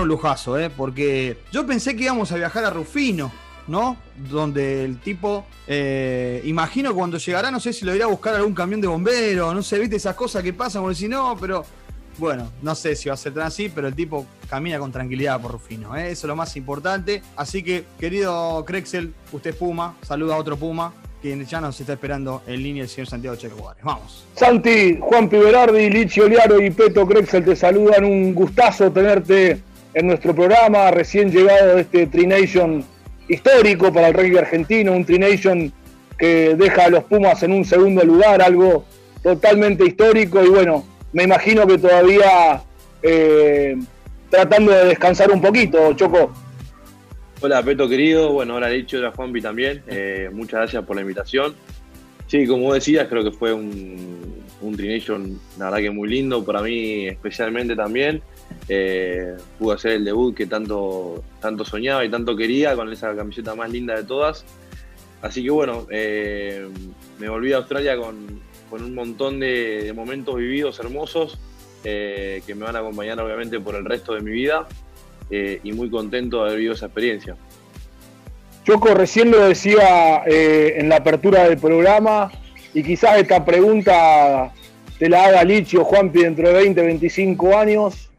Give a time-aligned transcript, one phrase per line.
[0.00, 0.70] un lujazo, ¿eh?
[0.70, 3.32] Porque yo pensé que íbamos a viajar a Rufino,
[3.66, 3.96] ¿no?
[4.30, 8.54] Donde el tipo, eh, imagino cuando llegará, no sé si lo irá a buscar algún
[8.54, 11.64] camión de bomberos, no sé, viste esas cosas que pasan, como si no, pero
[12.18, 15.40] bueno, no sé si va a ser tan así, pero el tipo camina con tranquilidad
[15.40, 16.10] por Rufino, ¿eh?
[16.10, 17.22] eso es lo más importante.
[17.36, 21.94] Así que, querido Crexel, usted es Puma, saluda a otro Puma, que ya nos está
[21.94, 23.82] esperando en línea el señor Santiago Checo Juárez.
[23.84, 24.24] Vamos.
[24.34, 28.04] Santi, Juan Piberardi, Lichi Oliaro y Peto Crexel te saludan.
[28.04, 29.60] Un gustazo tenerte
[29.96, 32.84] en nuestro programa, recién llegado de este Trination
[33.28, 35.72] histórico para el rugby argentino, un Trination
[36.18, 38.84] que deja a los Pumas en un segundo lugar, algo
[39.22, 42.62] totalmente histórico y bueno, me imagino que todavía
[43.02, 43.74] eh,
[44.28, 46.30] tratando de descansar un poquito, Choco.
[47.40, 51.54] Hola Peto querido, bueno, hola Licho, hola Juanpi también, eh, muchas gracias por la invitación.
[52.26, 56.60] Sí, como decías, creo que fue un, un Trination, la verdad que muy lindo, para
[56.60, 58.20] mí especialmente también.
[58.68, 63.54] Eh, pude hacer el debut que tanto, tanto soñaba y tanto quería con esa camiseta
[63.54, 64.44] más linda de todas.
[65.22, 66.66] Así que bueno, eh,
[67.18, 68.40] me volví a Australia con,
[68.70, 71.38] un montón de, momentos vividos hermosos
[71.84, 74.66] eh, que me van a acompañar obviamente por el resto de mi vida
[75.30, 77.36] y muy contento de haber vivido esa experiencia.
[78.64, 82.30] Choco, recién lo decía en la apertura del programa
[82.74, 84.52] y quizás esta pregunta
[84.98, 88.10] te la haga Lichi o Juanpi dentro de 20, 25 años.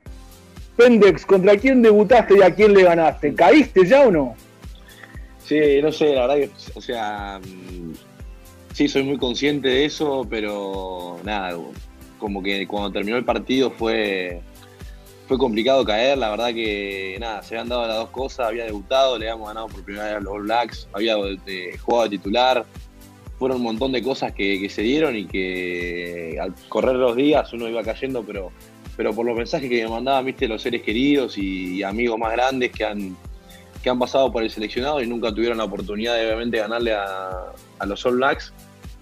[0.77, 3.33] Pendex, ¿contra quién debutaste y a quién le ganaste?
[3.33, 4.35] ¿Caíste ya o no?
[5.43, 7.93] Sí, no sé, la verdad que, o sea, mm,
[8.73, 11.57] sí, soy muy consciente de eso, pero nada,
[12.19, 14.41] como que cuando terminó el partido fue,
[15.27, 19.17] fue complicado caer, la verdad que nada, se habían dado las dos cosas, había debutado,
[19.17, 21.15] le habíamos ganado por primera vez a los All Blacks, había
[21.79, 22.65] jugado de titular,
[23.39, 27.51] fueron un montón de cosas que, que se dieron y que al correr los días
[27.53, 28.51] uno iba cayendo, pero
[28.97, 32.71] pero por los mensajes que me mandaban, viste, los seres queridos y, amigos más grandes
[32.71, 33.15] que han,
[33.83, 37.53] que han pasado por el seleccionado y nunca tuvieron la oportunidad de obviamente ganarle a,
[37.85, 38.51] los All Blacks.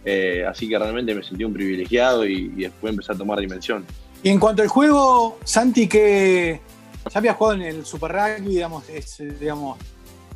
[0.03, 3.85] Eh, así que realmente me sentí un privilegiado y, después empecé a tomar dimensión.
[4.21, 6.59] Y en cuanto al juego, Santi, que
[7.09, 9.79] ya había jugado en el Super Rugby, digamos, es, digamos,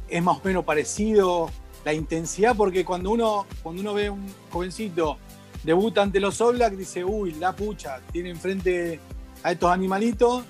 [0.08, 1.52] es más o menos parecido
[1.84, 5.18] la intensidad, porque cuando uno, cuando uno ve un jovencito
[5.64, 9.02] debuta ante los All Blacks, dice, uy, la pucha, tiene enfrente
[9.44, 10.44] a estos animalitos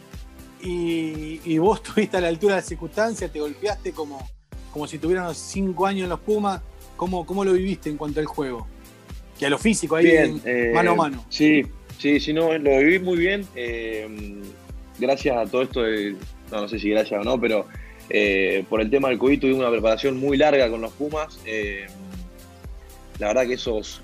[0.61, 4.27] y, vos estuviste a la altura de la circunstancia, te golpeaste como,
[4.71, 6.61] como si tuvieran cinco años en los Pumas.
[6.95, 8.67] ¿Cómo, ¿Cómo lo viviste en cuanto al juego?
[9.39, 11.25] Y a lo físico, ahí eh, mano a mano.
[11.29, 11.63] Sí,
[11.97, 13.47] sí, sí, no, lo viví muy bien.
[13.55, 14.41] Eh,
[14.99, 16.17] gracias a todo esto, de,
[16.51, 17.65] no, sé si gracias o no, pero
[18.09, 21.39] eh, por el tema del COVID tuvimos una preparación muy larga con los Pumas.
[23.17, 24.01] la verdad que esos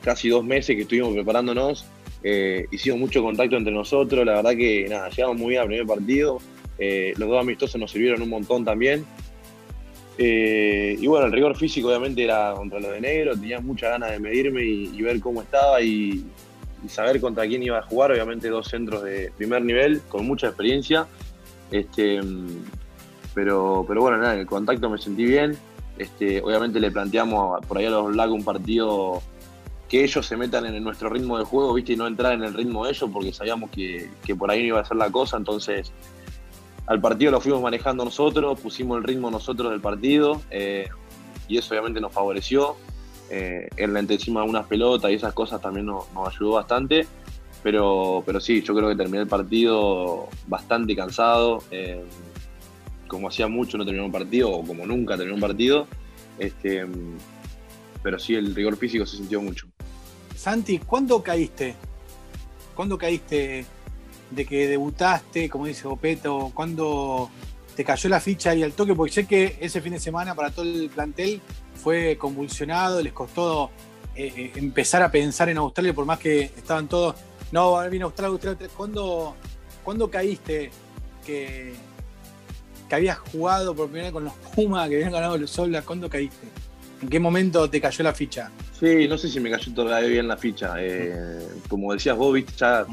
[0.00, 1.84] casi dos meses que estuvimos preparándonos
[2.26, 5.86] eh, hicimos mucho contacto entre nosotros, la verdad que nada, llegamos muy bien al primer
[5.86, 6.38] partido,
[6.78, 9.04] eh, los dos amistosos nos sirvieron un montón también.
[10.16, 14.10] Eh, y bueno, el rigor físico obviamente era contra los de negro, tenía muchas ganas
[14.12, 16.24] de medirme y, ver cómo estaba y,
[16.88, 21.06] saber contra quién iba a jugar, obviamente dos centros de primer nivel, con mucha experiencia.
[21.70, 22.20] Este,
[23.34, 25.56] pero, pero bueno, nada, el contacto me sentí bien.
[25.98, 29.22] Este, obviamente le planteamos por ahí a los Black un partido
[29.94, 31.92] que ellos se metan en nuestro ritmo de juego, ¿viste?
[31.92, 34.80] Y no entrar en el ritmo de ellos porque sabíamos que, por ahí no iba
[34.80, 35.36] a ser la cosa.
[35.36, 35.92] Entonces,
[36.86, 40.88] al partido lo fuimos manejando nosotros, pusimos el ritmo nosotros del partido eh,
[41.46, 42.74] y eso obviamente nos favoreció.
[43.30, 47.06] Eh, en la encima de unas pelotas y esas cosas también nos, ayudó bastante.
[47.62, 51.62] Pero, pero sí, yo creo que terminé el partido bastante cansado.
[51.70, 52.02] Eh,
[53.06, 55.86] como hacía mucho no terminé un partido, o como nunca terminé un partido.
[56.36, 56.84] Este,
[58.02, 59.68] pero sí, el rigor físico se sintió mucho.
[60.44, 61.74] Santi, ¿cuándo caíste?
[62.76, 63.64] ¿Cuándo caíste
[64.30, 66.52] de que debutaste, como dice Opeto?
[66.52, 67.30] ¿Cuándo
[67.74, 68.94] te cayó la ficha y al toque?
[68.94, 71.40] Porque sé que ese fin de semana para todo el plantel
[71.82, 73.70] fue convulsionado, les costó
[74.14, 77.14] eh, eh, empezar a pensar en Australia, por más que estaban todos,
[77.50, 78.68] no, viene Australia, Australia.
[78.76, 79.34] ¿Cuándo,
[79.82, 80.70] ¿Cuándo caíste
[81.24, 81.72] que,
[82.86, 85.84] que habías jugado por primera vez con los Pumas, que habían ganado los Solas?
[85.84, 86.48] ¿Cuándo caíste?
[87.00, 88.50] ¿En qué momento te cayó la ficha?
[88.78, 90.74] Sí, no sé si me cayó todavía bien la ficha.
[90.78, 92.84] Eh, como decías vos, viste, ya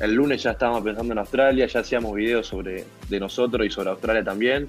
[0.00, 3.90] el lunes ya estábamos pensando en Australia, ya hacíamos videos sobre de nosotros y sobre
[3.90, 4.68] Australia también.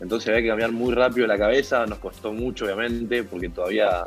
[0.00, 4.06] Entonces había que cambiar muy rápido la cabeza, nos costó mucho obviamente, porque todavía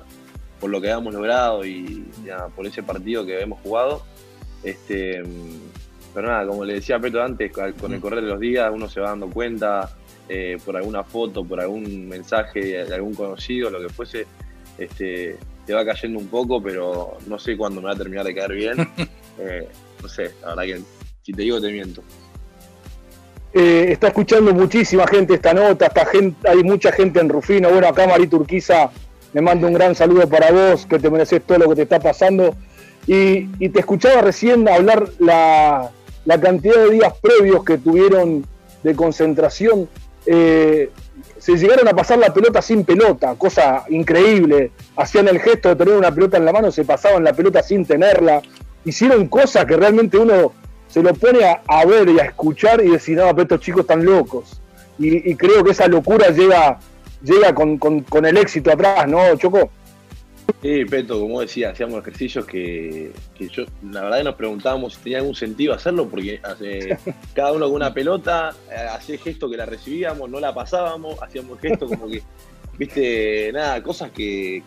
[0.59, 4.03] por lo que habíamos logrado y ya, por ese partido que habíamos jugado.
[4.63, 5.21] Este,
[6.13, 8.89] pero nada, como le decía a Peto antes, con el correr de los días uno
[8.89, 9.95] se va dando cuenta,
[10.27, 14.25] eh, por alguna foto, por algún mensaje de algún conocido, lo que fuese,
[14.77, 18.35] este, te va cayendo un poco, pero no sé cuándo me va a terminar de
[18.35, 18.89] caer bien.
[19.39, 19.67] Eh,
[19.99, 20.81] no sé, la verdad que
[21.23, 22.03] si te digo te miento.
[23.51, 27.71] Eh, está escuchando muchísima gente esta nota, esta gente, hay mucha gente en Rufino.
[27.71, 28.91] Bueno, acá Marí Turquiza
[29.33, 31.99] me manda un gran saludo para vos, que te mereces todo lo que te está
[31.99, 32.55] pasando.
[33.05, 35.91] Y, te escuchaba recién hablar la,
[36.41, 38.45] cantidad de días previos que tuvieron
[38.83, 39.89] de concentración.
[40.25, 40.89] Eh,
[41.43, 44.71] se llegaron a pasar la pelota sin pelota, cosa increíble.
[44.95, 47.85] Hacían el gesto de tener una pelota en la mano, se pasaban la pelota sin
[47.85, 48.41] tenerla.
[48.85, 50.53] Hicieron cosas que realmente uno
[50.87, 54.05] se lo pone a, ver y a escuchar y decir, no, pero estos chicos están
[54.05, 54.61] locos.
[54.97, 56.79] Y, creo que esa locura llega,
[57.21, 59.69] llega con, el éxito atrás, ¿no, Choco?
[60.61, 65.19] Sí, Peto, como decía, hacíamos ejercicios que, yo, la verdad que nos preguntábamos si tenía
[65.19, 66.39] algún sentido hacerlo, porque
[67.33, 71.59] cada uno con una pelota, eh, hacía gesto que la recibíamos, no la pasábamos, hacíamos
[71.59, 72.21] gesto como que,
[72.77, 74.63] viste, nada, cosas que,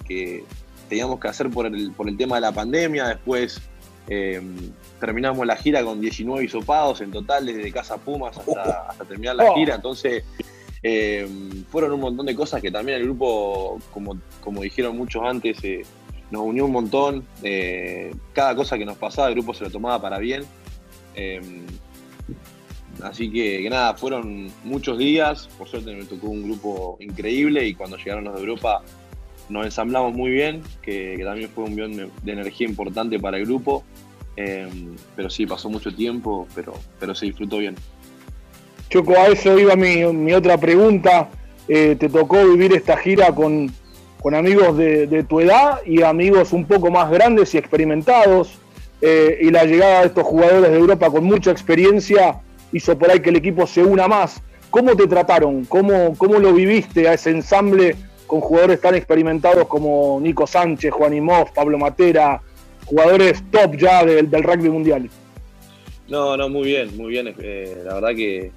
[0.88, 3.60] teníamos que hacer por el, por el tema de la pandemia, después
[4.08, 4.40] eh,
[5.00, 9.04] terminamos la gira con 19 hisopados en total, desde Casa Pumas hasta, oh.
[9.04, 9.74] terminar la gira.
[9.74, 10.24] Entonces,
[10.88, 11.26] eh,
[11.68, 15.82] fueron un montón de cosas que también el grupo, como, como dijeron muchos antes, eh,
[16.30, 17.26] nos unió un montón.
[17.42, 20.44] Eh, cada cosa que nos pasaba, el grupo se lo tomaba para bien.
[23.02, 25.48] así que, nada, fueron muchos días.
[25.58, 28.82] Por suerte me tocó un grupo increíble y cuando llegaron los de Europa
[29.48, 33.82] nos ensamblamos muy bien, que, también fue un bien de energía importante para el grupo.
[34.36, 37.74] Em, pero sí, pasó mucho tiempo, pero, pero se disfrutó bien.
[38.88, 41.28] Choco, a eso iba mi, otra pregunta.
[41.68, 43.72] Eh, ¿Te tocó vivir esta gira con,
[44.34, 48.58] amigos de, tu edad y amigos un poco más grandes y experimentados?
[49.02, 52.40] Eh, y la llegada de estos jugadores de Europa con mucha experiencia
[52.72, 54.42] hizo por ahí que el equipo se una más.
[54.70, 55.64] ¿Cómo te trataron?
[55.64, 57.96] ¿Cómo, cómo lo viviste a ese ensamble
[58.26, 62.42] con jugadores tan experimentados como Nico Sánchez, Juan Imov, Pablo Matera,
[62.84, 65.10] jugadores top ya del, rugby mundial.
[66.08, 67.34] No, no, muy bien, muy bien.
[67.38, 68.52] Eh, la verdad que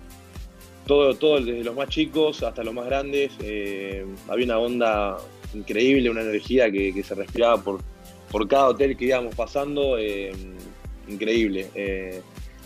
[0.89, 5.17] todo, todo, desde los más chicos hasta los más grandes, eh, había una onda
[5.53, 7.81] increíble, una energía que, se respiraba por,
[8.31, 10.31] por cada hotel que íbamos pasando, eh,
[11.07, 11.67] increíble.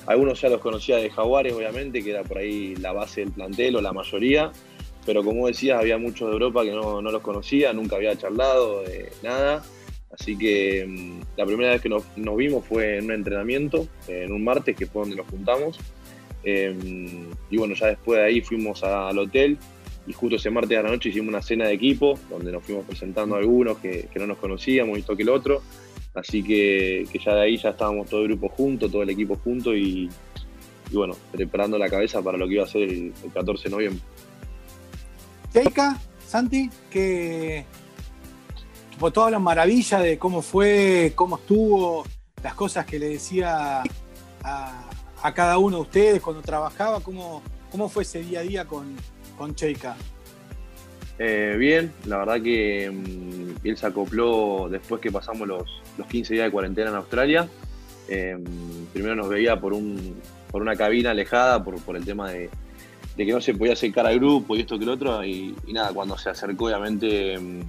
[0.06, 3.76] algunos ya los conocía de Jaguares, obviamente, que era por ahí la base del plantel
[3.76, 4.54] o la mayoría,
[5.06, 8.84] pero como decías, había muchos de Europa que no, no los conocía, nunca había charlado,
[9.22, 9.66] nada.
[10.18, 14.46] Así que mm, la primera vez que nos, vimos fue en un entrenamiento, en un
[14.46, 15.78] martes, que fue donde nos juntamos.
[16.44, 19.58] Em, y bueno, ya después de ahí fuimos al hotel
[20.06, 22.86] y justo ese martes de la noche hicimos una cena de equipo, donde nos fuimos
[22.86, 25.62] presentando a algunos que, no nos conocíamos, esto que el otro.
[26.14, 29.76] Así que, ya de ahí ya estábamos todo el grupo junto, todo el equipo junto
[29.76, 30.10] y,
[30.92, 34.02] bueno, preparando la cabeza para lo que iba a ser el, 14 de noviembre.
[35.52, 37.66] Teika, Santi, que
[39.14, 42.06] toda la maravilla de cómo fue, cómo estuvo,
[42.44, 43.84] las cosas que le decía
[44.44, 44.90] a,
[45.32, 47.42] cada uno de ustedes cuando trabajaba, cómo,
[47.72, 48.96] cómo fue ese día a día con,
[49.38, 49.96] con Cheika.
[51.20, 56.34] Eh, bien, la verdad que mm, él se acopló después que pasamos los, los 15
[56.34, 57.48] días de cuarentena en Australia.
[58.08, 58.38] Eh,
[58.92, 60.16] primero nos veía por, un,
[60.52, 62.50] por una cabina alejada por, por el tema de,
[63.16, 65.24] que no se podía acercar al grupo y esto que el otro.
[65.24, 67.62] Y, y nada, cuando se acercó, obviamente mm,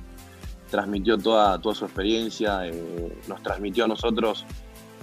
[0.71, 4.45] transmitió toda, toda su experiencia, eh, nos transmitió a nosotros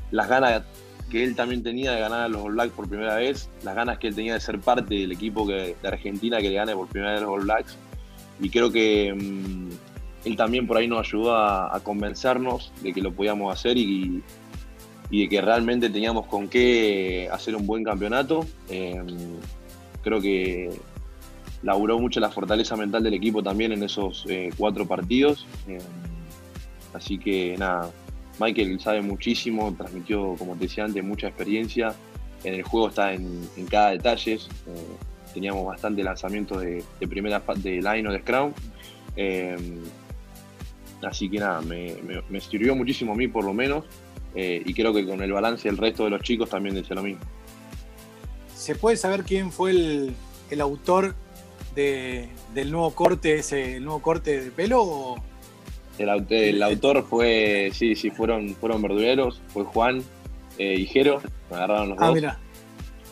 [0.09, 0.63] las ganas
[1.11, 3.99] que él también tenía de ganar a los All Blacks por primera vez, las ganas
[3.99, 7.12] que él tenía de ser parte del equipo de Argentina que le gane por primera
[7.12, 7.77] vez a los All Blacks.
[8.39, 9.69] Y creo que mm,
[10.25, 14.24] él también por ahí nos ayudó a, convencernos de que lo podíamos hacer y,
[15.12, 18.45] de que realmente teníamos con qué hacer un buen campeonato.
[18.69, 19.03] Eh,
[20.01, 20.69] creo que
[21.62, 25.45] laburó mucho la fortaleza mental del equipo también en esos eh, cuatro partidos.
[25.67, 25.79] Eh,
[26.93, 27.91] así que nada,
[28.39, 31.93] Michael sabe muchísimo, transmitió, como te decía antes, mucha experiencia.
[32.43, 34.33] En el juego está en, cada detalle.
[34.33, 34.39] Eh,
[35.33, 38.51] teníamos bastante lanzamiento de, primera de line o de scrum.
[41.03, 43.85] así que nada, me, sirvió muchísimo a mí por lo menos.
[44.35, 47.21] y creo que con el balance del resto de los chicos también decía lo mismo.
[48.55, 50.15] ¿Se puede saber quién fue el,
[50.51, 51.15] el autor
[51.75, 55.15] del nuevo corte, ese nuevo corte de pelo?
[56.01, 60.03] El, autor fue, sí, sí, fueron, fueron verduleros, fue Juan
[60.58, 62.15] eh, y Jero, me agarraron los ah, dos.
[62.15, 62.39] Mira.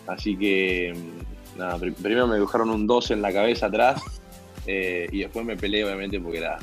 [0.08, 4.01] Así que, mm, nada, primero me dibujaron un 2 en la cabeza atrás
[4.65, 6.58] eh, y después me peleé, obviamente, porque era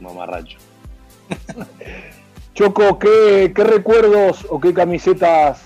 [0.00, 0.58] mamarracho.
[2.54, 5.62] Choco, ¿qué, recuerdos o qué camisetas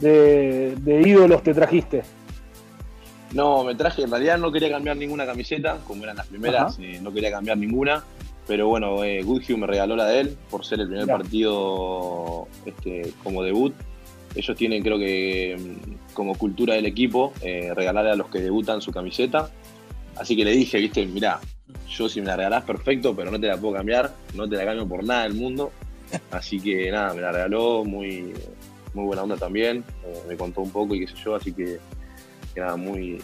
[0.00, 2.02] de ídolos te trajiste?
[3.34, 6.98] No, me traje, en realidad no quería cambiar ninguna camiseta, como eran las primeras, eh,
[7.00, 8.04] no quería cambiar ninguna.
[8.46, 13.12] Pero bueno, eh, Goodhue me regaló la de él por ser el primer partido este,
[13.22, 13.74] como debut.
[14.34, 15.56] Ellos tienen, creo que,
[16.14, 19.50] como cultura del equipo, eh, regalarle a los que debutan su camiseta.
[20.16, 21.40] Así que le dije, viste, mirá,
[21.88, 24.64] yo si me la regalás perfecto, pero no te la puedo cambiar, no te la
[24.64, 25.70] cambio por nada del mundo.
[26.30, 28.32] Así que nada, me la regaló, muy,
[28.94, 31.78] muy buena onda también, eh, me contó un poco y qué sé yo, así que,
[32.56, 33.18] nada, muy,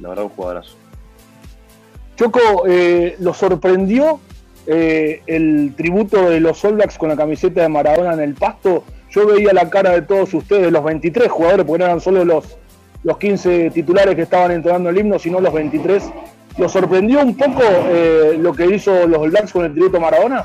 [0.00, 0.76] la verdad un jugadorazo.
[2.18, 4.18] Choco, eh, ¿lo sorprendió
[4.66, 8.82] eh, el tributo de los All Blacks con la camiseta de Maradona en el pasto?
[9.10, 12.58] Yo veía la cara de todos ustedes, los 23 jugadores, porque no eran solo los,
[13.04, 16.10] los 15 titulares que estaban entrenando el himno, sino los 23.
[16.58, 20.00] ¿Lo sorprendió un poco eh, lo que hizo los All Blacks con el tributo a
[20.00, 20.44] Maradona?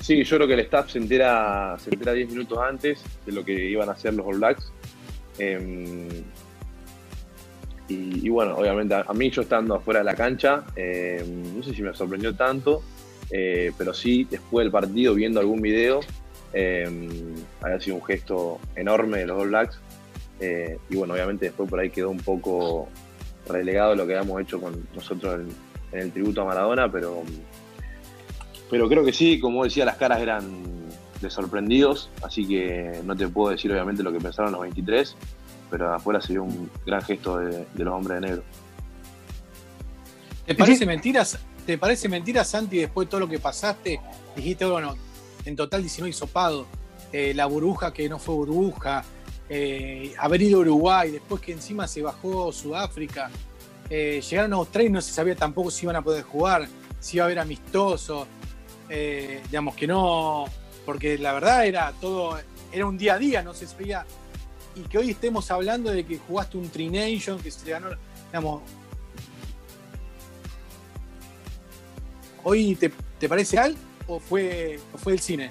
[0.00, 3.44] sí, yo creo que el staff se entera, se entera 10 minutos antes de lo
[3.44, 4.72] que iban a hacer los All Blacks.
[7.88, 11.24] Y, bueno, obviamente a, mí yo estando afuera de la cancha, eh,
[11.54, 12.82] no sé si me sorprendió tanto,
[13.30, 16.00] eh, pero sí después del partido viendo algún video,
[16.52, 17.08] eh,
[17.60, 19.78] había sido un gesto enorme de los All Blacks.
[20.90, 22.88] y bueno, obviamente después por ahí quedó un poco
[23.48, 25.66] relegado lo que habíamos hecho con nosotros en,
[25.98, 27.22] el tributo a Maradona, pero,
[28.68, 30.44] pero creo que sí, como decía, las caras eran
[31.20, 35.16] de sorprendidos, así que no te puedo decir obviamente lo que pensaron los 23,
[35.70, 38.42] pero afuera se un gran gesto de, los hombres de negro.
[40.46, 41.26] ¿Te parece mentira,
[41.66, 44.00] ¿Te parece mentira, Santi, después de todo lo que pasaste?
[44.36, 44.94] Dijiste, bueno,
[45.44, 46.66] en total 19 hisopado,
[47.12, 49.04] eh, la burbuja que no fue burbuja,
[49.48, 53.30] eh, haber ido a Uruguay, después que encima se bajó Sudáfrica,
[53.90, 56.68] eh, llegaron a Australia y no se sabía tampoco si iban a poder jugar,
[57.00, 58.26] si iba a haber amistoso,
[58.88, 60.44] digamos que no,
[60.84, 62.38] porque la verdad era todo,
[62.70, 64.06] era un día a día, no se veía
[64.76, 67.88] y que hoy estemos hablando de que jugaste un Trination, que se ganó,
[68.26, 68.62] digamos,
[72.44, 75.50] ¿hoy te, parece real o fue, fue el cine?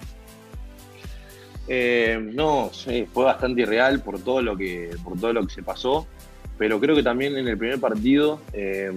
[1.67, 2.69] Eh, no,
[3.11, 6.05] fue bastante irreal por todo lo que por todo lo que se pasó,
[6.59, 8.91] pero creo que también en el primer partido eh,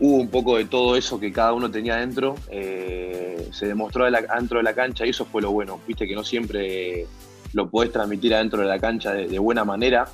[0.00, 4.56] hubo un poco de todo eso que cada uno tenía dentro, eh, se demostró dentro
[4.56, 7.06] de la cancha y eso fue lo bueno, viste que no siempre
[7.52, 10.06] lo podés transmitir adentro de la cancha de, buena manera.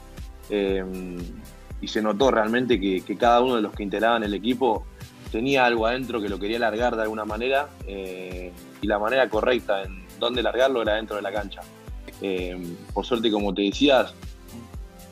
[0.50, 0.84] Eh,
[1.80, 4.86] y se notó realmente que, cada uno de los que integraban el equipo
[5.32, 9.82] tenía algo adentro que lo quería largar de alguna manera eh, y la manera correcta
[9.82, 11.62] en dónde largarlo era dentro de la cancha.
[12.20, 12.56] Eh,
[12.92, 14.14] por suerte, como te decías,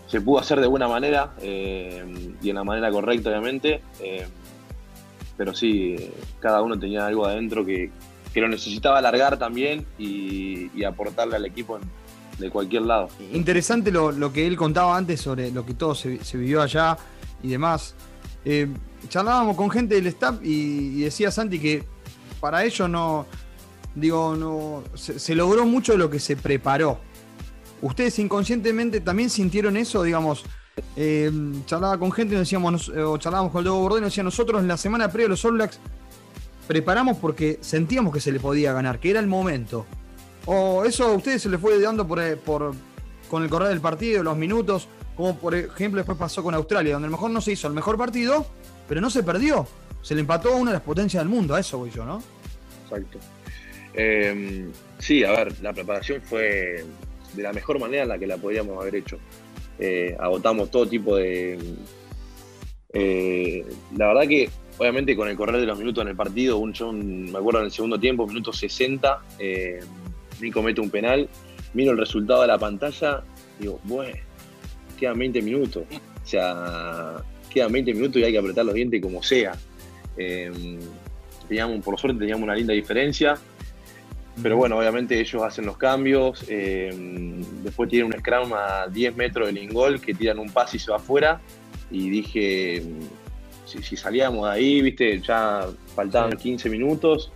[0.06, 3.82] se pudo hacer de buena manera y en la manera correcta, obviamente.
[5.36, 5.96] pero sí,
[6.38, 7.90] cada uno tenía algo adentro que,
[8.34, 11.82] lo necesitaba largar también y, y aportarle al equipo en,
[12.40, 13.08] de cualquier lado.
[13.32, 16.96] Interesante lo, que él contaba antes sobre lo que todo se, vivió allá
[17.42, 17.94] y demás.
[18.44, 18.68] Eh,
[19.08, 21.84] charlábamos con gente del staff y, decía Santi que
[22.40, 23.26] para ellos no,
[23.94, 26.98] digo, no, se, logró mucho lo que se preparó.
[27.82, 30.02] ¿Ustedes inconscientemente también sintieron eso?
[30.02, 30.44] Digamos,
[30.96, 31.30] eh,
[31.66, 34.60] charlaba con gente y decíamos, o charlábamos con el Diego Bordón y nos decía, nosotros
[34.60, 35.78] en la semana previa de los All Blacks
[36.66, 39.86] preparamos porque sentíamos que se le podía ganar, que era el momento.
[40.46, 42.72] ¿O eso a ustedes se les fue dando eh, por,
[43.28, 44.88] con el correr del partido, los minutos?
[45.16, 47.74] Como por ejemplo después pasó con Australia, donde a lo mejor no se hizo el
[47.74, 48.46] mejor partido,
[48.88, 49.66] pero no se perdió.
[50.02, 52.22] Se le empató a una de las potencias del mundo, a eso voy yo, ¿no?
[52.84, 53.18] Exacto.
[53.92, 56.84] Em, sí, a ver, la preparación fue
[57.34, 59.18] de la mejor manera en la que la podíamos haber hecho.
[59.78, 61.58] Eh, agotamos todo tipo de...
[62.92, 63.64] Eh,
[63.96, 66.92] la verdad que, obviamente, con el correr de los minutos en el partido, un, yo
[66.92, 69.22] me acuerdo en el segundo tiempo, minuto 60,
[70.40, 71.28] Nico mete un penal,
[71.74, 73.22] miro el resultado de la pantalla,
[73.58, 74.16] digo, bueno,
[74.98, 75.84] quedan 20 minutos.
[76.22, 77.16] O sea,
[77.52, 79.52] quedan 20 minutos y hay que apretar los dientes como sea.
[80.16, 80.78] Em,
[81.48, 83.38] teníamos, por suerte teníamos una linda diferencia.
[84.42, 86.44] Pero bueno, obviamente ellos hacen los cambios.
[86.48, 90.80] Em, después tienen un scrum a 10 metros del ingol que tiran un pase y
[90.80, 91.40] se va afuera.
[91.90, 92.82] Y dije,
[93.64, 97.32] si, salíamos de ahí, viste, ya faltaban 15 minutos.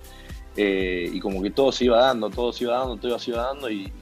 [0.57, 3.43] Eh, y como que todo se iba dando, todo se iba dando, todo se iba
[3.43, 3.93] dando y,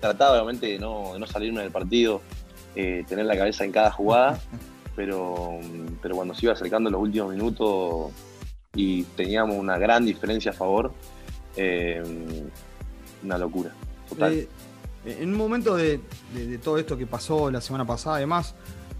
[0.00, 2.20] trataba obviamente de no, salirme del partido,
[2.74, 4.38] eh, tener la cabeza en cada jugada,
[4.96, 5.58] pero,
[6.02, 8.12] pero cuando se iba acercando los últimos minutos
[8.74, 10.92] y teníamos una gran diferencia a favor,
[11.56, 12.02] eh,
[13.22, 13.70] una locura,
[14.08, 14.46] total.
[15.06, 16.00] en un momento de,
[16.34, 18.54] de, todo esto que pasó la semana pasada, además,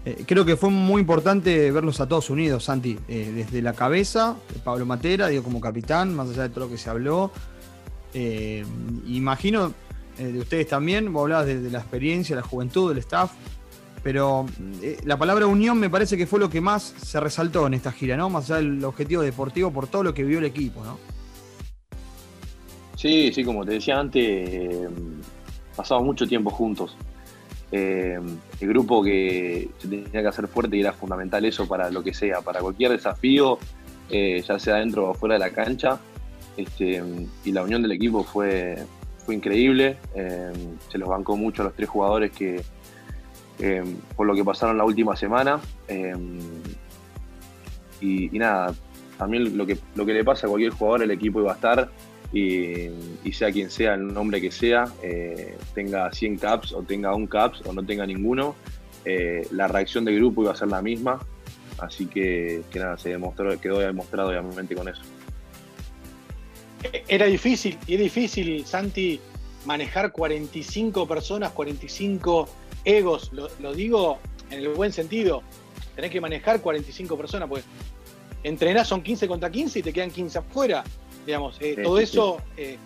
[0.05, 4.35] eh, creo que fue muy importante verlos a todos unidos, Santi, eh, desde la cabeza,
[4.63, 7.31] Pablo Matera, digo, como capitán, más allá de todo lo que se habló.
[8.13, 8.63] Eh,
[9.07, 9.73] imagino
[10.17, 13.33] de ustedes también, vos hablabas de, la experiencia, la juventud, del staff,
[14.01, 14.45] pero
[15.03, 18.15] la palabra unión me parece que fue lo que más se resaltó en esta gira,
[18.15, 18.29] ¿no?
[18.29, 20.97] Más allá del objetivo deportivo por todo lo que vio el equipo, ¿no?
[22.95, 24.87] Sí, sí, como te decía antes,
[25.75, 26.95] pasamos mucho tiempo juntos.
[27.77, 28.17] Eh,
[28.61, 32.13] el grupo que se tenía que hacer fuerte y era fundamental eso para lo que
[32.13, 33.59] sea, para cualquier desafío,
[34.09, 35.99] eh, ya sea dentro o fuera de la cancha.
[36.55, 37.03] Este,
[37.43, 38.77] y la unión del equipo fue,
[39.25, 39.97] fue increíble.
[40.15, 40.53] Eh,
[40.89, 42.63] se los bancó mucho a los tres jugadores que,
[44.15, 45.59] por lo que pasaron la última semana.
[47.99, 48.73] Y, nada,
[49.17, 51.89] también lo que, lo que le pasa a cualquier jugador, el equipo iba a estar
[52.35, 57.27] y, sea quien sea, el nombre que sea, eh, tenga 100 caps o tenga un
[57.27, 58.55] caps o no tenga ninguno,
[59.05, 61.19] eh, la reacción del grupo iba a ser la misma.
[61.77, 65.01] Así que, nada, se demostró, quedó demostrado obviamente con eso.
[67.07, 69.19] Era difícil, y es difícil, Santi,
[69.65, 72.49] manejar 45 personas, 45
[72.83, 74.19] egos, lo, lo digo
[74.51, 75.41] en el buen sentido.
[75.95, 77.63] Tenés que manejar 45 personas, pues
[78.43, 80.83] entrenás son 15 contra 15 y te quedan 15 afuera.
[81.25, 82.77] Digamos, eh, todo eso, eh,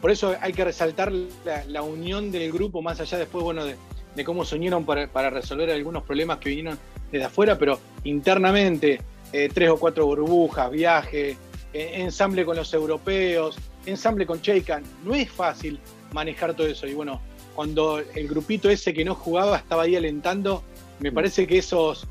[0.00, 3.76] por eso hay que resaltar la, unión del grupo, más allá después, bueno, de,
[4.24, 6.78] cómo se unieron para, resolver algunos problemas que vinieron
[7.10, 9.00] desde afuera, pero internamente,
[9.32, 11.36] eh, tres o cuatro burbujas, viaje,
[11.72, 15.78] ensamble con los europeos, ensamble con Cheikan, no es fácil
[16.12, 16.86] manejar todo eso.
[16.86, 17.20] Y bueno,
[17.54, 20.62] cuando el grupito ese que no jugaba estaba ahí alentando,
[20.98, 21.14] me mm.
[21.14, 22.06] parece que esos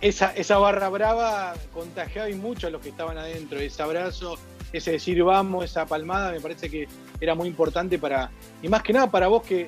[0.00, 4.36] esa, esa barra brava contagiaba y mucho a los que estaban adentro, ese abrazo,
[4.72, 6.88] ese decir vamos, esa palmada, me parece que
[7.20, 8.30] era muy importante para,
[8.62, 9.66] y más que nada para vos que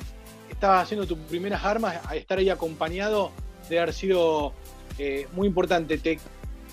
[0.51, 3.31] estabas haciendo tus primeras armas, estar ahí acompañado
[3.69, 4.53] de haber sido
[4.99, 5.99] eh, muy importante.
[5.99, 6.19] ¿Te,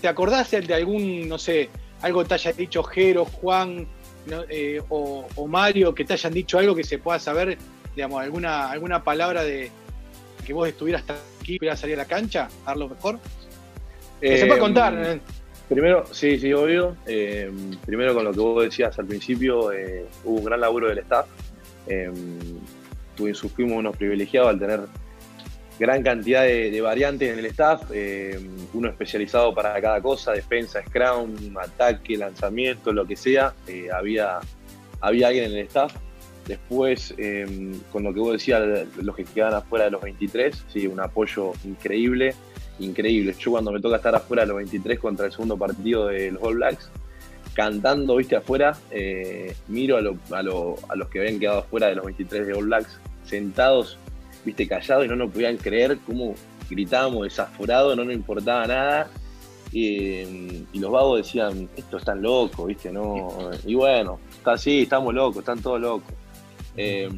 [0.00, 1.70] ¿Te acordás de algún, no sé,
[2.02, 3.86] algo te haya dicho Jero, Juan
[4.48, 7.56] eh, o, Mario, que te hayan dicho algo que se pueda saber,
[7.94, 9.70] digamos, alguna, alguna palabra de
[10.44, 11.04] que vos estuvieras
[11.40, 13.18] aquí y salir a la cancha, a dar lo mejor?
[14.20, 15.20] Que se puede contar.
[15.68, 16.96] Eh, Primero, sí, sí, obvio.
[17.06, 17.50] Eh,
[17.84, 21.26] primero con lo que vos decías al principio, eh, hubo un gran laburo del staff.
[21.88, 22.10] Eh,
[23.16, 24.80] fuimos unos privilegiados al tener
[25.78, 27.82] gran cantidad de, variantes en el staff,
[28.74, 33.54] uno especializado para cada cosa, defensa, scrum, ataque, lanzamiento, lo que sea,
[33.94, 34.40] había,
[35.00, 35.94] había alguien en el staff.
[36.46, 37.14] Después,
[37.90, 41.52] con lo que vos decías, los que quedan afuera de los 23, sí, un apoyo
[41.64, 42.34] increíble
[42.78, 43.34] increíble.
[43.38, 46.42] Yo cuando me toca estar afuera de los 23 contra el segundo partido de los
[46.42, 46.90] All Blacks,
[47.54, 52.46] cantando, viste, afuera, eh, miro a, a, los que habían quedado afuera de los 23
[52.46, 53.98] de All Blacks, sentados,
[54.44, 56.34] viste, callados y no nos podían creer cómo
[56.68, 59.08] gritábamos desaforado, no nos importaba nada.
[59.72, 63.50] Y, los vagos decían, esto están locos, viste, no.
[63.66, 66.12] Y bueno, está así, estamos locos, están todos locos.
[66.76, 67.08] Eh,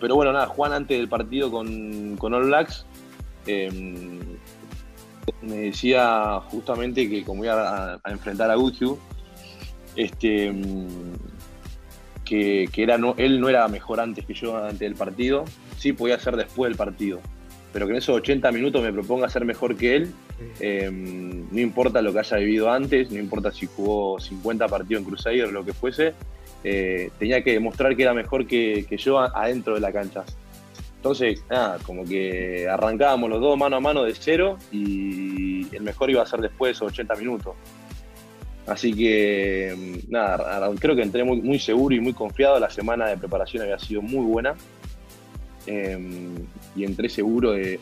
[0.00, 2.86] pero bueno, nada, Juan antes del partido con, con All Blacks,
[3.46, 3.70] eh,
[5.42, 8.98] me decía justamente que como iba a, enfrentar a Guthu,
[9.96, 10.52] este,
[12.24, 15.44] que, era no, él no era mejor antes que yo antes del partido,
[15.76, 17.20] sí podía ser después del partido,
[17.72, 20.12] pero que en esos 80 minutos me proponga ser mejor que él,
[20.60, 25.08] em, no importa lo que haya vivido antes, no importa si jugó 50 partidos en
[25.08, 26.14] Crusader o lo que fuese,
[26.64, 30.24] eh, tenía que demostrar que era mejor que, que yo adentro de la cancha.
[30.98, 36.10] Entonces, nada, como que arrancábamos los dos mano a mano de cero y el mejor
[36.10, 37.54] iba a ser después de esos 80 minutos.
[38.66, 42.58] Así que, mm, nada, creo que entré muy, seguro y muy confiado.
[42.58, 44.56] La semana de preparación había sido muy buena.
[45.66, 46.34] Em,
[46.74, 47.78] y entré seguro de,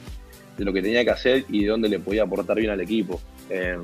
[0.58, 3.20] lo que tenía que hacer y de dónde le podía aportar bien al equipo.
[3.48, 3.80] Em,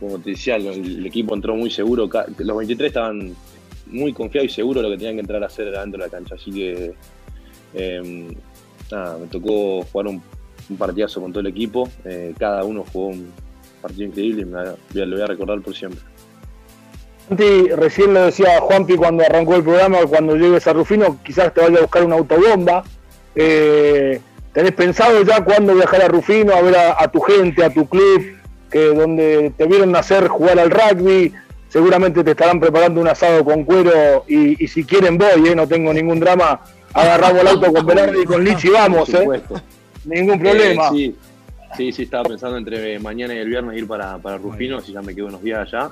[0.00, 2.08] como te decía, el, equipo entró muy seguro.
[2.38, 3.34] Los 23 estaban
[3.86, 6.08] muy confiados y seguros de lo que tenían que entrar a hacer dentro de la
[6.08, 6.34] cancha.
[6.34, 6.94] Así que
[7.74, 10.22] Em, me tocó jugar un,
[10.78, 11.88] partidazo con todo el equipo.
[12.04, 13.32] Eh, cada uno jugó un
[13.82, 16.00] partido increíble y me, lo voy a recordar por siempre.
[17.76, 21.78] Recién lo decía Juanpi cuando arrancó el programa, cuando llegues a Rufino quizás te vaya
[21.78, 22.84] a buscar una autobomba.
[23.34, 24.20] Eh,
[24.52, 28.36] ¿Tenés pensado ya cuándo viajar a Rufino a ver a, tu gente, a tu club,
[28.70, 31.32] que donde te vieron nacer jugar al rugby?
[31.68, 35.92] Seguramente te estarán preparando un asado con cuero y, si quieren voy, eh, no tengo
[35.92, 36.60] ningún drama
[36.94, 39.42] agarramos el auto con Velarde y con Lichi vamos, ¿eh?
[40.04, 40.90] Ningún problema.
[40.90, 41.14] sí.
[41.76, 45.02] sí, sí, estaba pensando entre mañana y el viernes ir para, para Rufino, si ya
[45.02, 45.90] me quedo unos días allá.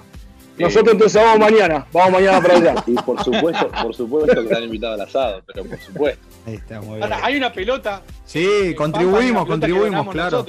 [0.59, 2.75] Nosotros eh, entonces vamos mañana, vamos mañana para allá.
[2.87, 6.27] Y por supuesto, por supuesto que están invitados al asado, pero por supuesto.
[6.47, 7.03] Ahí está, muy bien.
[7.05, 8.03] Ahora, hay una pelota.
[8.25, 10.45] Sí, contribuimos, contribuimos, claro.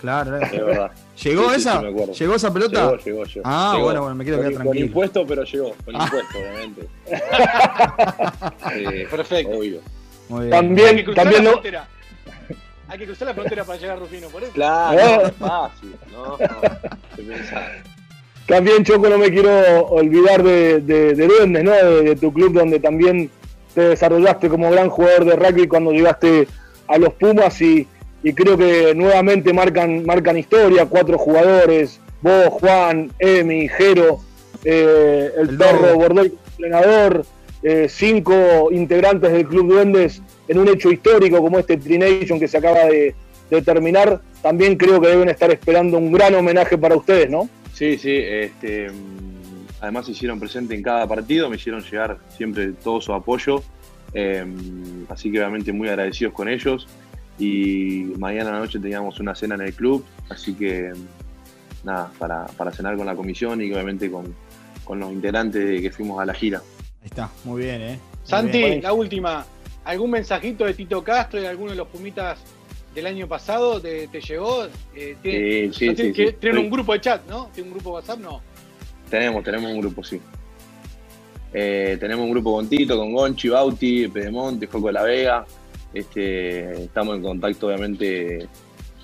[0.00, 0.92] Claro, es verdad.
[1.24, 1.82] ¿Llegó esa?
[1.82, 2.84] ¿Llegó esa pelota?
[2.84, 3.42] Llegó, llegó, llegó.
[3.44, 4.74] Ah, bueno, bueno, me quiero quedar tranquilo.
[4.74, 5.74] Con impuesto, pero llegó.
[5.84, 6.04] Con ah.
[6.04, 6.88] impuesto, obviamente.
[9.00, 9.58] eh, Perfecto.
[9.58, 9.80] Obvio.
[10.28, 11.60] También, hay que también no...
[12.90, 14.52] Hay que cruzar la frontera para llegar a Rufino, por eso.
[14.52, 16.38] Claro, es fácil, ¿no?
[18.46, 21.72] también, Choco, no me quiero olvidar de, de, Duendes, ¿no?
[21.72, 23.30] De, tu club donde también
[23.74, 26.48] te desarrollaste como gran jugador de rugby cuando llegaste
[26.86, 27.86] a los Pumas y,
[28.34, 34.20] creo que nuevamente marcan, marcan historia, cuatro jugadores, vos, Juan, Emi, Jero,
[34.64, 37.26] eh, el, perro Bordel, entrenador,
[37.62, 42.58] eh, cinco integrantes del Club Duendes en un hecho histórico como este Trination que se
[42.58, 43.14] acaba de,
[43.50, 47.48] de terminar, también creo que deben estar esperando un gran homenaje para ustedes, ¿no?
[47.72, 48.88] Sí, sí, este,
[49.80, 53.62] además se hicieron presente en cada partido, me hicieron llegar siempre todo su apoyo,
[54.12, 56.88] em, así que obviamente muy agradecidos con ellos
[57.38, 60.92] y mañana a la noche teníamos una cena en el club, así que
[61.84, 64.34] nada, para, para cenar con la comisión y obviamente con,
[64.84, 66.62] con los integrantes que fuimos a la gira.
[67.02, 67.98] Ahí está, muy bien, ¿eh?
[68.24, 69.46] Santi, la última,
[69.84, 72.38] ¿algún mensajito de Tito Castro y de alguno de los Pumitas
[72.94, 74.66] del año pasado te, llegó?
[74.94, 77.50] Eh, sí, sí, Tienen un grupo de chat, ¿no?
[77.54, 78.18] ¿Tienen un grupo WhatsApp?
[78.18, 78.42] No.
[79.08, 80.20] Tenemos, tenemos un grupo, sí.
[81.52, 85.46] Eh, tenemos un grupo con Tito, con Gonchi, Bauti, Pedemonte, Joco de la Vega.
[85.94, 88.46] Este, estamos en contacto, obviamente,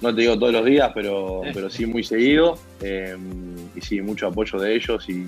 [0.03, 2.59] no te digo todos los días, pero, pero sí muy seguido.
[2.83, 3.17] Eh,
[3.75, 5.27] y sí, mucho apoyo de ellos y,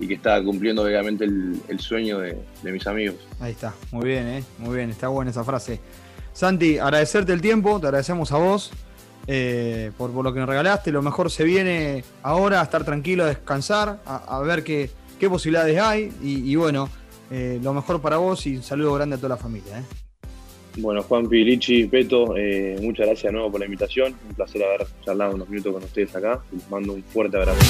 [0.00, 3.16] que está cumpliendo obviamente el, sueño de, de, mis amigos.
[3.40, 4.44] Ahí está, muy bien, ¿eh?
[4.58, 5.80] muy bien, está buena esa frase.
[6.32, 8.72] Santi, agradecerte el tiempo, te agradecemos a vos
[9.26, 10.92] eh, por, lo que nos regalaste.
[10.92, 14.90] Lo mejor se viene ahora, a estar tranquilo, a descansar, a, ver qué,
[15.28, 16.12] posibilidades hay.
[16.22, 16.88] Y, bueno,
[17.30, 19.78] eh, lo mejor para vos y un saludo grande a toda la familia.
[19.78, 19.82] ¿eh?
[20.76, 22.34] Bueno, Juan Pilichi, Peto,
[22.82, 24.14] muchas gracias de nuevo por la invitación.
[24.28, 26.42] Un placer haber charlado unos minutos con ustedes acá.
[26.52, 27.60] Les mando un fuerte abrazo.